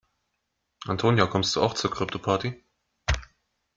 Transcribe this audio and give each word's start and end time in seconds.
Antonia, 0.87 1.27
kommst 1.27 1.55
du 1.55 1.61
auch 1.61 1.75
zur 1.75 1.91
Kryptoparty? 1.91 2.63